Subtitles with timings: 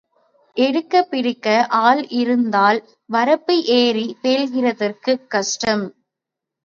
[0.57, 1.47] எடுக்கப் பிடிக்க
[1.81, 2.79] ஆள் இருந்தால்
[3.09, 5.85] வரப்பு ஏறிப் பேள்கிறதற்கும் கஷ்டம்.